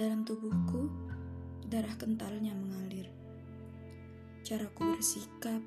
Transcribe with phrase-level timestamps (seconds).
[0.00, 0.88] Dalam tubuhku,
[1.68, 3.12] darah kentalnya mengalir.
[4.40, 5.60] Caraku bersikap,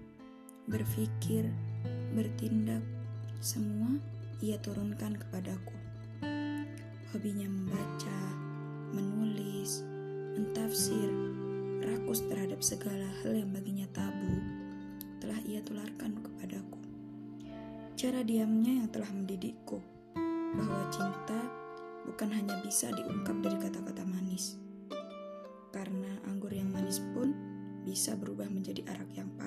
[0.65, 1.54] berpikir,
[2.17, 2.81] bertindak,
[3.38, 3.93] semua
[4.41, 5.77] ia turunkan kepadaku.
[7.14, 8.19] Hobinya membaca,
[8.97, 9.86] menulis,
[10.34, 11.13] mentafsir,
[11.86, 14.34] rakus terhadap segala hal yang baginya tabu,
[15.21, 16.81] telah ia tularkan kepadaku.
[17.93, 19.77] Cara diamnya yang telah mendidikku
[20.57, 21.37] bahwa cinta
[22.04, 23.72] bukan hanya bisa diungkap dari kata-kata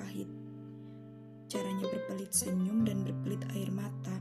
[0.07, 0.31] pahit.
[1.51, 4.15] Caranya berpelit senyum dan berpelit air mata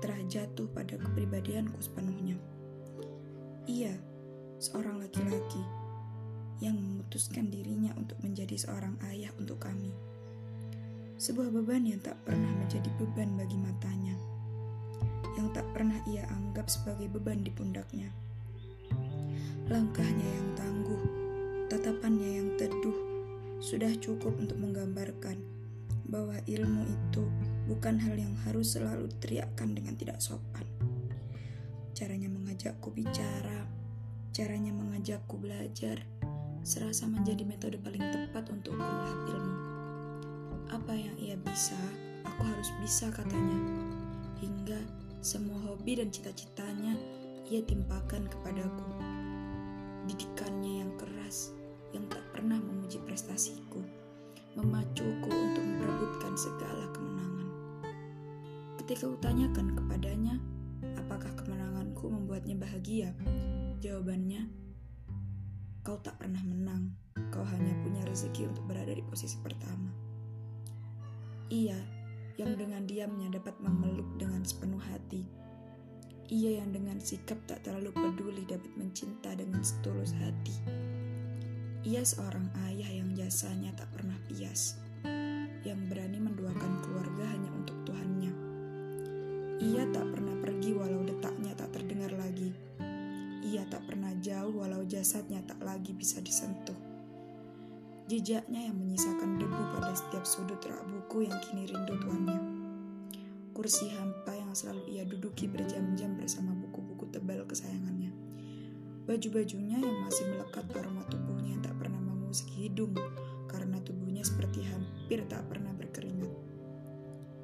[0.00, 2.40] telah jatuh pada kepribadianku sepenuhnya.
[3.68, 3.92] Ia,
[4.56, 5.60] seorang laki-laki
[6.64, 9.92] yang memutuskan dirinya untuk menjadi seorang ayah untuk kami.
[11.20, 14.16] Sebuah beban yang tak pernah menjadi beban bagi matanya
[15.36, 18.08] yang tak pernah ia anggap sebagai beban di pundaknya.
[19.68, 21.02] Langkahnya yang tangguh,
[21.72, 23.11] tatapannya yang teduh,
[23.62, 25.38] sudah cukup untuk menggambarkan
[26.10, 27.22] bahwa ilmu itu
[27.70, 30.66] bukan hal yang harus selalu teriakkan dengan tidak sopan.
[31.94, 33.70] Caranya mengajakku bicara,
[34.34, 36.02] caranya mengajakku belajar,
[36.66, 39.56] serasa menjadi metode paling tepat untuk melahap ilmu.
[40.74, 41.78] Apa yang ia bisa,
[42.26, 43.62] aku harus bisa katanya.
[44.42, 44.82] Hingga
[45.22, 46.98] semua hobi dan cita-citanya
[47.46, 48.90] ia timpakan kepadaku.
[50.10, 51.54] Didikannya yang keras,
[51.92, 53.80] yang tak pernah memuji prestasiku,
[54.56, 57.48] memacuku untuk memperebutkan segala kemenangan.
[58.80, 60.34] Ketika kutanyakan kepadanya,
[60.98, 63.12] apakah kemenanganku membuatnya bahagia?
[63.80, 64.48] Jawabannya,
[65.84, 66.92] kau tak pernah menang,
[67.30, 69.90] kau hanya punya rezeki untuk berada di posisi pertama.
[71.52, 71.76] Iya,
[72.40, 75.20] yang dengan diamnya dapat memeluk dengan sepenuh hati.
[76.32, 80.81] Ia yang dengan sikap tak terlalu peduli dapat mencinta dengan setulus hati.
[81.82, 84.78] Ia seorang ayah yang jasanya tak pernah bias,
[85.66, 88.32] yang berani menduakan keluarga hanya untuk Tuhannya.
[89.58, 92.54] Ia tak pernah pergi walau detaknya tak terdengar lagi.
[93.42, 96.92] Ia tak pernah jauh walau jasadnya tak lagi bisa disentuh
[98.12, 102.40] jejaknya yang menyisakan debu pada setiap sudut rak buku yang kini rindu tuannya.
[103.56, 106.91] Kursi hampa yang selalu ia duduki berjam-jam bersama buku-buku.
[109.02, 112.94] Baju-bajunya yang masih melekat aroma tubuhnya tak pernah mengusik hidung
[113.50, 116.30] karena tubuhnya seperti hampir tak pernah berkeringat.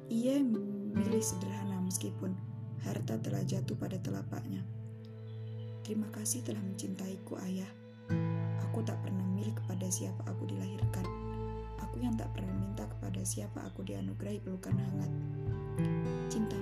[0.07, 2.31] Ia memilih sederhana meskipun
[2.87, 4.63] harta telah jatuh pada telapaknya.
[5.83, 7.67] Terima kasih telah mencintaiku, ayah.
[8.71, 11.03] Aku tak pernah milih kepada siapa aku dilahirkan.
[11.83, 15.11] Aku yang tak pernah minta kepada siapa aku dianugerahi pelukan hangat.
[16.31, 16.55] Cinta